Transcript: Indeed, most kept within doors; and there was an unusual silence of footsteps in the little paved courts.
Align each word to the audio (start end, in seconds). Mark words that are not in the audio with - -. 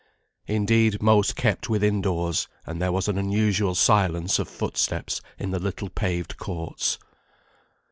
Indeed, 0.47 0.99
most 0.99 1.35
kept 1.35 1.69
within 1.69 2.01
doors; 2.01 2.47
and 2.65 2.81
there 2.81 2.91
was 2.91 3.07
an 3.07 3.19
unusual 3.19 3.75
silence 3.75 4.39
of 4.39 4.47
footsteps 4.47 5.21
in 5.37 5.51
the 5.51 5.59
little 5.59 5.89
paved 5.89 6.37
courts. 6.37 6.97